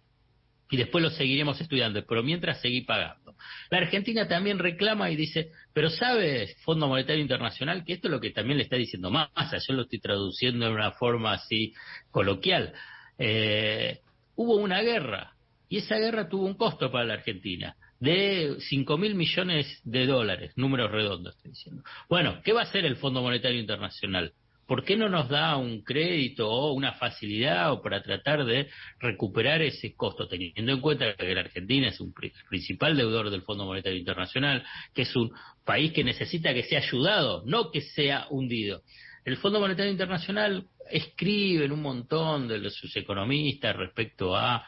y 0.71 0.77
después 0.77 1.03
lo 1.03 1.11
seguiremos 1.11 1.61
estudiando, 1.61 2.05
pero 2.07 2.23
mientras 2.23 2.61
seguí 2.61 2.83
pagando. 2.83 3.35
La 3.71 3.79
Argentina 3.79 4.27
también 4.27 4.59
reclama 4.59 5.11
y 5.11 5.17
dice, 5.17 5.53
pero 5.73 5.91
¿sabes, 5.91 6.57
Fondo 6.63 6.89
Monetario 6.89 7.23
Internacional, 7.23 7.85
que 7.85 7.95
esto 7.95 8.09
es 8.09 8.13
lo 8.13 8.21
que 8.21 8.31
también 8.31 8.59
le 8.59 8.65
está 8.65 8.77
diciendo 8.77 9.11
Massa, 9.11 9.59
yo 9.59 9.75
lo 9.75 9.83
estoy 9.83 10.01
traduciendo 10.01 10.67
de 10.67 10.73
una 10.73 10.93
forma 10.93 11.33
así 11.35 11.75
coloquial. 12.11 12.73
Eh, 13.19 14.01
hubo 14.35 14.57
una 14.57 14.83
guerra 14.83 15.35
y 15.69 15.79
esa 15.79 15.97
guerra 15.97 16.29
tuvo 16.29 16.47
un 16.47 16.55
costo 16.55 16.91
para 16.91 17.05
la 17.05 17.15
Argentina 17.15 17.77
de 18.01 18.57
5 18.59 18.99
mil 18.99 19.15
millones 19.15 19.81
de 19.85 20.07
dólares, 20.07 20.53
números 20.57 20.91
redondos 20.91 21.37
estoy 21.37 21.53
diciendo. 21.53 21.83
Bueno, 22.09 22.41
¿qué 22.45 22.53
va 22.53 22.61
a 22.61 22.65
hacer 22.65 22.85
el 22.85 22.97
Fondo 22.97 23.23
Monetario 23.23 23.59
Internacional? 23.59 24.33
¿Por 24.67 24.85
qué 24.85 24.97
no 24.97 25.09
nos 25.09 25.29
da 25.29 25.57
un 25.57 25.83
crédito 25.83 26.51
o 26.51 26.73
una 26.73 26.93
facilidad 26.93 27.73
o 27.73 27.83
para 27.83 28.03
tratar 28.03 28.45
de 28.45 28.69
recuperar 28.99 29.63
ese 29.63 29.95
costo, 29.95 30.27
teniendo 30.27 30.73
en 30.73 30.81
cuenta 30.81 31.15
que 31.15 31.35
la 31.35 31.41
Argentina 31.41 31.89
es 31.89 32.01
un 32.01 32.13
principal 32.49 32.97
deudor 32.97 33.31
del 33.31 33.43
Fondo 33.43 33.65
Monetario 33.65 33.99
Internacional, 33.99 34.65
que 34.93 35.03
es 35.03 35.15
un 35.15 35.31
país 35.65 35.93
que 35.93 36.05
necesita 36.05 36.53
que 36.53 36.65
sea 36.65 36.81
ayudado, 36.81 37.43
no 37.47 37.71
que 37.71 37.81
sea 37.81 38.27
hundido? 38.31 38.83
El 39.25 39.37
Fondo 39.37 39.61
Monetario 39.61 39.93
Internacional 39.93 40.67
escribe 40.91 41.65
en 41.65 41.73
un 41.73 41.83
montón 41.83 42.49
de 42.49 42.71
sus 42.71 42.95
economistas 42.97 43.75
respecto 43.77 44.37
a 44.37 44.67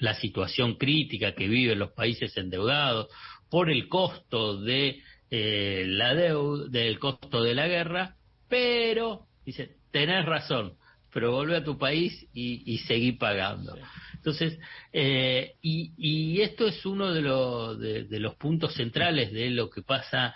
la 0.00 0.14
situación 0.14 0.76
crítica 0.76 1.34
que 1.34 1.48
viven 1.48 1.78
los 1.78 1.92
países 1.92 2.36
endeudados 2.36 3.08
por 3.50 3.70
el 3.70 3.88
costo 3.88 4.60
de 4.60 5.02
eh, 5.30 5.84
la 5.86 6.14
deuda, 6.14 6.68
del 6.68 6.98
costo 6.98 7.42
de 7.42 7.54
la 7.54 7.68
guerra, 7.68 8.17
pero, 8.48 9.26
dice, 9.44 9.76
tenés 9.90 10.24
razón, 10.24 10.74
pero 11.12 11.32
vuelve 11.32 11.56
a 11.56 11.64
tu 11.64 11.78
país 11.78 12.26
y, 12.32 12.78
seguí 12.86 13.12
pagando. 13.12 13.76
Entonces, 14.14 14.58
eh, 14.92 15.54
y, 15.62 16.40
esto 16.40 16.66
es 16.66 16.84
uno 16.84 17.12
de, 17.12 18.04
de, 18.04 18.20
los 18.20 18.34
puntos 18.36 18.74
centrales 18.74 19.32
de 19.32 19.50
lo 19.50 19.70
que 19.70 19.82
pasa 19.82 20.34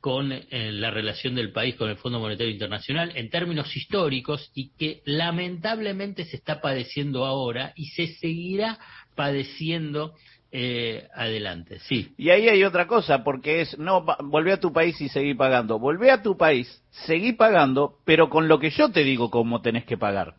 con 0.00 0.32
eh, 0.32 0.72
la 0.72 0.90
relación 0.90 1.34
del 1.34 1.52
país 1.52 1.76
con 1.76 1.90
el 1.90 1.96
Fondo 1.96 2.20
Monetario 2.20 2.52
Internacional 2.52 3.12
en 3.16 3.28
términos 3.28 3.76
históricos 3.76 4.50
y 4.54 4.70
que 4.70 5.02
lamentablemente 5.04 6.24
se 6.24 6.36
está 6.36 6.60
padeciendo 6.60 7.26
ahora 7.26 7.74
y 7.76 7.86
se 7.86 8.14
seguirá 8.14 8.78
padeciendo 9.14 10.14
eh, 10.52 11.06
adelante, 11.14 11.78
sí. 11.80 12.12
Y 12.16 12.30
ahí 12.30 12.48
hay 12.48 12.64
otra 12.64 12.86
cosa, 12.86 13.22
porque 13.22 13.60
es, 13.60 13.78
no, 13.78 14.04
volvé 14.24 14.52
a 14.52 14.60
tu 14.60 14.72
país 14.72 15.00
y 15.00 15.08
seguí 15.08 15.34
pagando. 15.34 15.78
Volvé 15.78 16.10
a 16.10 16.22
tu 16.22 16.36
país, 16.36 16.82
seguí 16.90 17.32
pagando, 17.32 17.98
pero 18.04 18.28
con 18.28 18.48
lo 18.48 18.58
que 18.58 18.70
yo 18.70 18.90
te 18.90 19.04
digo 19.04 19.30
cómo 19.30 19.62
tenés 19.62 19.84
que 19.84 19.96
pagar. 19.96 20.34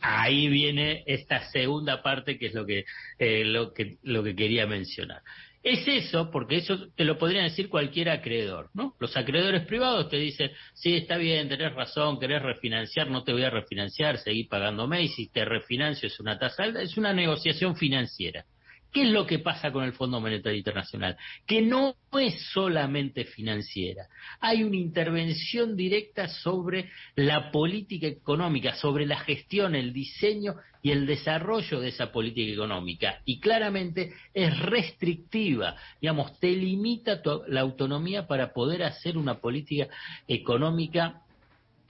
Ahí 0.00 0.48
viene 0.48 1.04
esta 1.06 1.48
segunda 1.50 2.02
parte 2.02 2.38
que 2.38 2.46
es 2.46 2.54
lo 2.54 2.66
que, 2.66 2.84
eh, 3.18 3.44
lo 3.44 3.72
que, 3.72 3.98
lo 4.02 4.22
que 4.22 4.34
quería 4.34 4.66
mencionar. 4.66 5.22
Es 5.62 5.86
eso, 5.86 6.30
porque 6.30 6.56
eso 6.56 6.88
te 6.96 7.04
lo 7.04 7.18
podría 7.18 7.42
decir 7.42 7.68
cualquier 7.68 8.10
acreedor, 8.10 8.70
¿no? 8.74 8.94
Los 9.00 9.16
acreedores 9.16 9.66
privados 9.66 10.08
te 10.08 10.16
dicen, 10.16 10.50
sí, 10.72 10.94
está 10.94 11.16
bien, 11.16 11.48
tenés 11.48 11.74
razón, 11.74 12.18
querés 12.18 12.42
refinanciar, 12.42 13.10
no 13.10 13.24
te 13.24 13.32
voy 13.32 13.42
a 13.42 13.50
refinanciar, 13.50 14.18
seguí 14.18 14.44
pagándome, 14.44 15.02
y 15.02 15.08
si 15.08 15.28
te 15.28 15.44
refinancio 15.44 16.06
es 16.06 16.20
una 16.20 16.38
tasa 16.38 16.62
alta, 16.62 16.80
es 16.80 16.96
una 16.96 17.12
negociación 17.12 17.76
financiera. 17.76 18.44
¿Qué 18.92 19.02
es 19.02 19.10
lo 19.10 19.26
que 19.26 19.38
pasa 19.38 19.70
con 19.70 19.84
el 19.84 19.92
Fondo 19.92 20.20
Monetario 20.20 20.56
Internacional? 20.56 21.16
Que 21.46 21.60
no 21.60 21.94
es 22.12 22.40
solamente 22.52 23.24
financiera. 23.24 24.06
Hay 24.40 24.62
una 24.62 24.76
intervención 24.76 25.76
directa 25.76 26.28
sobre 26.28 26.90
la 27.14 27.50
política 27.50 28.06
económica, 28.06 28.74
sobre 28.76 29.04
la 29.04 29.18
gestión, 29.18 29.74
el 29.74 29.92
diseño 29.92 30.54
y 30.82 30.90
el 30.90 31.06
desarrollo 31.06 31.80
de 31.80 31.88
esa 31.88 32.12
política 32.12 32.50
económica. 32.50 33.20
Y 33.26 33.40
claramente 33.40 34.14
es 34.32 34.58
restrictiva. 34.58 35.76
Digamos, 36.00 36.38
te 36.40 36.50
limita 36.50 37.20
la 37.48 37.60
autonomía 37.60 38.26
para 38.26 38.54
poder 38.54 38.82
hacer 38.84 39.18
una 39.18 39.38
política 39.40 39.88
económica 40.26 41.22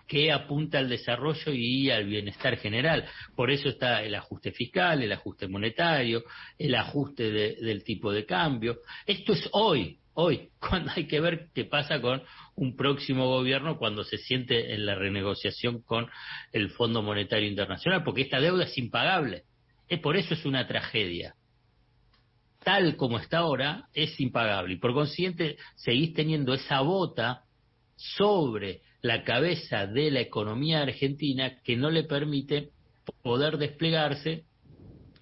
que 0.09 0.33
apunta 0.33 0.79
al 0.79 0.89
desarrollo 0.89 1.53
y 1.53 1.91
al 1.91 2.07
bienestar 2.07 2.57
general. 2.57 3.05
Por 3.37 3.51
eso 3.51 3.69
está 3.69 4.03
el 4.03 4.15
ajuste 4.15 4.53
fiscal, 4.53 5.03
el 5.03 5.13
ajuste 5.13 5.47
monetario, 5.47 6.25
el 6.59 6.75
ajuste 6.75 7.31
del 7.31 7.85
tipo 7.85 8.11
de 8.11 8.25
cambio. 8.25 8.79
Esto 9.07 9.35
es 9.35 9.49
hoy, 9.53 9.99
hoy, 10.15 10.49
cuando 10.59 10.91
hay 10.97 11.07
que 11.07 11.21
ver 11.21 11.49
qué 11.55 11.67
pasa 11.67 12.01
con 12.01 12.23
un 12.57 12.75
próximo 12.75 13.29
gobierno 13.29 13.77
cuando 13.77 14.03
se 14.03 14.17
siente 14.17 14.75
en 14.75 14.87
la 14.87 14.95
renegociación 14.95 15.83
con 15.83 16.09
el 16.53 16.71
Fondo 16.71 17.03
Monetario 17.03 17.47
Internacional, 17.47 18.03
porque 18.03 18.23
esta 18.23 18.41
deuda 18.41 18.65
es 18.65 18.77
impagable. 18.79 19.45
Es 19.89 20.01
por 20.01 20.17
eso 20.17 20.35
es 20.35 20.45
una 20.47 20.67
tragedia. 20.67 21.35
Tal 22.65 22.97
como 22.97 23.19
está 23.19 23.39
ahora, 23.39 23.89
es 23.93 24.19
impagable. 24.21 24.75
Y 24.75 24.79
por 24.79 24.93
consiguiente, 24.95 25.57
seguís 25.77 26.15
teniendo 26.15 26.55
esa 26.55 26.81
bota 26.81 27.43
sobre 27.97 28.83
la 29.03 29.25
cabeza 29.25 29.87
de 29.87 30.11
la 30.11 30.21
economía 30.21 30.83
argentina 30.83 31.61
que 31.63 31.77
no 31.77 31.91
le 31.91 32.05
permite 32.05 32.71
poder 33.23 33.59
desplegarse 33.59 34.45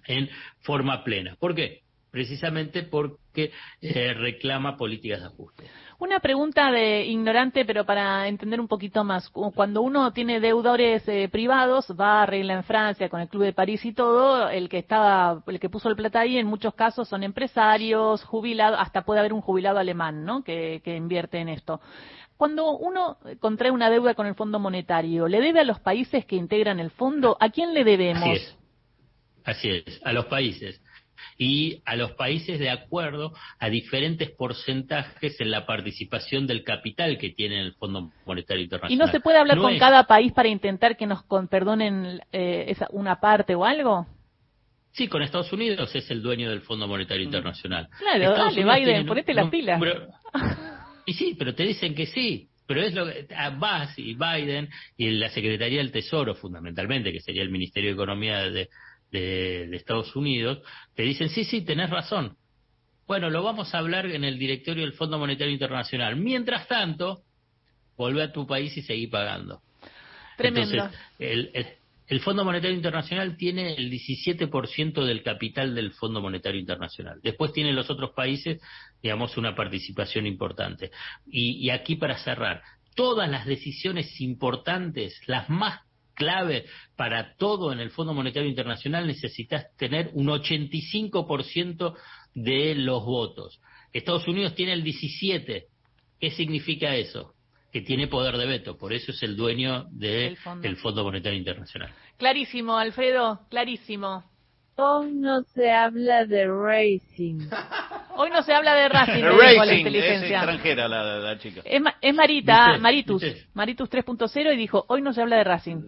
en 0.07 0.29
forma 0.61 1.03
plena. 1.03 1.35
¿Por 1.39 1.55
qué? 1.55 1.81
Precisamente 2.11 2.83
porque 2.83 3.51
eh, 3.81 4.13
reclama 4.13 4.77
políticas 4.77 5.19
de 5.19 5.27
ajuste. 5.27 5.63
Una 5.99 6.19
pregunta 6.19 6.71
de 6.71 7.05
ignorante, 7.05 7.65
pero 7.65 7.83
para 7.83 8.27
entender 8.27 8.59
un 8.59 8.67
poquito 8.67 9.03
más. 9.03 9.29
Cuando 9.29 9.81
uno 9.81 10.13
tiene 10.13 10.39
deudores 10.39 11.07
eh, 11.07 11.27
privados, 11.27 11.87
va 11.99 12.21
a 12.21 12.25
regla 12.25 12.53
en 12.53 12.63
Francia 12.63 13.09
con 13.09 13.19
el 13.19 13.27
Club 13.27 13.43
de 13.43 13.53
París 13.53 13.83
y 13.83 13.93
todo, 13.93 14.47
el 14.49 14.69
que 14.69 14.77
estaba, 14.77 15.43
el 15.47 15.59
que 15.59 15.69
puso 15.69 15.89
el 15.89 15.95
plata 15.95 16.19
ahí, 16.19 16.37
en 16.37 16.45
muchos 16.47 16.75
casos 16.75 17.07
son 17.07 17.23
empresarios, 17.23 18.23
jubilados, 18.23 18.79
hasta 18.79 19.05
puede 19.05 19.19
haber 19.19 19.33
un 19.33 19.41
jubilado 19.41 19.79
alemán, 19.79 20.23
¿no? 20.23 20.43
Que, 20.43 20.81
que 20.83 20.95
invierte 20.95 21.39
en 21.39 21.49
esto. 21.49 21.81
Cuando 22.37 22.77
uno 22.77 23.17
contrae 23.39 23.71
una 23.71 23.89
deuda 23.89 24.13
con 24.13 24.27
el 24.27 24.35
Fondo 24.35 24.59
Monetario, 24.59 25.27
¿le 25.27 25.41
debe 25.41 25.61
a 25.61 25.63
los 25.63 25.79
países 25.79 26.25
que 26.25 26.35
integran 26.35 26.79
el 26.79 26.91
fondo? 26.91 27.35
¿A 27.39 27.49
quién 27.49 27.73
le 27.73 27.83
debemos? 27.83 28.23
Así 28.23 28.31
es, 28.31 28.57
Así 29.43 29.69
es 29.69 30.01
a 30.03 30.13
los 30.13 30.25
países 30.25 30.81
y 31.37 31.81
a 31.85 31.95
los 31.95 32.11
países 32.13 32.59
de 32.59 32.69
acuerdo 32.69 33.33
a 33.59 33.69
diferentes 33.69 34.29
porcentajes 34.31 35.39
en 35.39 35.51
la 35.51 35.65
participación 35.65 36.47
del 36.47 36.63
capital 36.63 37.17
que 37.17 37.29
tiene 37.29 37.61
el 37.61 37.73
Fondo 37.73 38.11
Monetario 38.25 38.63
Internacional. 38.63 38.93
¿Y 38.93 38.97
no 38.97 39.11
se 39.11 39.19
puede 39.19 39.37
hablar 39.37 39.57
con 39.57 39.77
cada 39.77 40.05
país 40.05 40.31
para 40.33 40.49
intentar 40.49 40.97
que 40.97 41.05
nos 41.05 41.23
perdonen 41.49 42.21
eh, 42.31 42.65
esa, 42.67 42.87
una 42.91 43.19
parte 43.19 43.55
o 43.55 43.65
algo? 43.65 44.07
Sí, 44.91 45.07
con 45.07 45.21
Estados 45.21 45.53
Unidos 45.53 45.93
es 45.93 46.09
el 46.09 46.23
dueño 46.23 46.49
del 46.49 46.61
Fondo 46.61 46.87
Monetario 46.87 47.23
mm. 47.23 47.27
Internacional. 47.27 47.87
Claro, 47.99 48.31
dale, 48.31 48.63
Biden, 48.63 49.05
ponete 49.05 49.31
las 49.33 49.49
pilas. 49.49 49.79
Y 51.07 51.13
sí, 51.13 51.35
pero 51.39 51.55
te 51.55 51.63
dicen 51.63 51.95
que 51.95 52.05
sí. 52.05 52.49
Pero 52.67 52.81
es 52.81 52.93
lo 52.93 53.05
que 53.05 53.27
Abbas 53.33 53.97
y 53.97 54.13
Biden 54.13 54.69
y 54.97 55.09
la 55.11 55.29
Secretaría 55.29 55.77
del 55.77 55.93
Tesoro, 55.93 56.35
fundamentalmente, 56.35 57.13
que 57.13 57.21
sería 57.21 57.41
el 57.41 57.49
Ministerio 57.49 57.91
de 57.91 57.93
Economía 57.93 58.41
de, 58.49 58.67
de, 59.09 59.73
Estados 59.73 60.13
Unidos, 60.17 60.61
te 60.93 61.03
dicen, 61.03 61.29
sí, 61.29 61.45
sí, 61.45 61.61
tenés 61.61 61.89
razón. 61.89 62.35
Bueno, 63.07 63.29
lo 63.29 63.41
vamos 63.41 63.73
a 63.73 63.77
hablar 63.77 64.05
en 64.07 64.25
el 64.25 64.37
directorio 64.37 64.83
del 64.83 64.91
Fondo 64.93 65.17
Monetario 65.17 65.53
Internacional. 65.53 66.17
Mientras 66.17 66.67
tanto, 66.67 67.21
volvé 67.95 68.23
a 68.23 68.33
tu 68.33 68.45
país 68.45 68.75
y 68.75 68.81
seguí 68.81 69.07
pagando. 69.07 69.61
Tremendo. 70.35 70.73
Entonces, 70.73 70.99
el, 71.19 71.51
el 71.53 71.67
Fondo 72.21 72.45
Monetario 72.45 72.75
Internacional 72.75 73.35
tiene 73.35 73.73
el 73.73 73.91
17% 73.91 75.05
del 75.05 75.23
capital 75.23 75.75
del 75.75 75.91
Fondo 75.91 76.21
Monetario 76.21 76.59
Internacional. 76.59 77.19
Después 77.21 77.51
tienen 77.51 77.75
los 77.75 77.89
otros 77.89 78.11
países, 78.11 78.61
digamos, 79.01 79.35
una 79.37 79.55
participación 79.55 80.25
importante. 80.25 80.91
Y, 81.25 81.69
aquí 81.69 81.97
para 81.97 82.17
cerrar, 82.17 82.61
todas 82.95 83.29
las 83.29 83.45
decisiones 83.45 84.21
importantes, 84.21 85.19
las 85.27 85.49
más 85.49 85.81
clave 86.13 86.65
para 86.95 87.35
todo 87.35 87.73
en 87.73 87.79
el 87.79 87.91
Fondo 87.91 88.13
Monetario 88.13 88.49
Internacional, 88.49 89.05
necesitas 89.05 89.65
tener 89.75 90.09
un 90.13 90.27
85% 90.27 91.93
de 92.33 92.75
los 92.75 93.03
votos. 93.03 93.59
Estados 93.91 94.27
Unidos 94.27 94.55
tiene 94.55 94.73
el 94.73 94.83
17%. 94.83 95.65
¿Qué 96.19 96.31
significa 96.31 96.95
eso? 96.95 97.35
Que 97.71 97.81
tiene 97.81 98.07
poder 98.07 98.37
de 98.37 98.45
veto, 98.45 98.77
por 98.77 98.93
eso 98.93 99.11
es 99.11 99.21
el 99.23 99.35
dueño 99.35 99.85
del 99.91 100.37
fondo. 100.37 101.03
Monetario 101.03 101.37
Internacional. 101.37 101.93
Clarísimo, 102.17 102.77
Alfredo, 102.77 103.41
clarísimo. 103.49 104.23
Hoy 104.75 105.13
no 105.13 105.41
se 105.43 105.71
habla 105.71 106.25
de 106.25 106.47
racing. 106.47 107.49
Hoy 108.19 108.31
no 108.31 108.41
se 108.41 108.51
habla 108.51 108.73
de 108.73 108.89
Racing, 108.89 109.23
racing 109.23 109.59
la 109.59 109.73
inteligencia. 109.75 110.37
Es 110.37 110.43
extranjera 110.43 110.87
la, 110.87 111.37
chica. 111.37 111.61
Es, 111.63 111.83
es 112.01 112.15
Marita, 112.15 112.79
Maritus, 112.79 113.23
Maritus 113.53 113.91
3.0 113.91 114.55
y 114.55 114.57
dijo, 114.57 114.85
hoy 114.87 115.03
no 115.03 115.13
se 115.13 115.21
habla 115.21 115.37
de 115.37 115.43
Racing. 115.43 115.83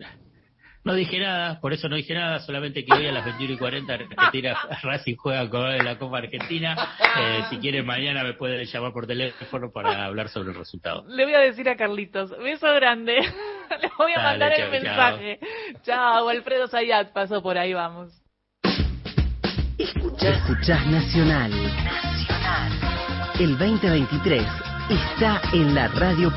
No 0.83 0.93
dije 0.93 1.19
nada, 1.19 1.59
por 1.59 1.73
eso 1.73 1.89
no 1.89 1.97
dije 1.97 2.13
nada, 2.13 2.39
solamente 2.39 2.85
que 2.85 2.93
hoy 2.93 3.05
a 3.05 3.11
las 3.11 3.25
21 3.25 3.53
y 3.53 3.57
40 3.57 3.93
Argentina, 3.93 4.57
Racing 4.83 5.15
juega 5.17 5.49
con 5.49 5.77
la 5.77 5.97
Copa 5.97 6.19
Argentina. 6.19 6.75
Eh, 7.19 7.43
si 7.49 7.57
quieren 7.57 7.85
mañana 7.85 8.23
me 8.23 8.33
pueden 8.33 8.65
llamar 8.65 8.93
por 8.93 9.05
teléfono 9.05 9.71
para 9.71 10.05
hablar 10.05 10.29
sobre 10.29 10.51
el 10.51 10.55
resultado. 10.55 11.03
Le 11.07 11.25
voy 11.25 11.33
a 11.33 11.39
decir 11.39 11.67
a 11.67 11.75
Carlitos, 11.75 12.31
beso 12.39 12.73
grande. 12.73 13.15
Le 13.81 13.91
voy 13.97 14.13
a 14.13 14.23
mandar 14.23 14.53
el 14.53 14.71
mensaje. 14.71 15.39
Chao. 15.83 16.29
Alfredo 16.29 16.67
Zayat 16.67 17.11
pasó 17.11 17.41
por 17.41 17.57
ahí, 17.57 17.73
vamos. 17.73 18.13
Escuchás 19.77 20.85
Nacional. 20.87 21.51
Nacional. 21.51 22.89
El 23.39 23.57
2023 23.57 24.43
está 24.89 25.41
en 25.53 25.73
la 25.73 25.87
radio 25.87 26.27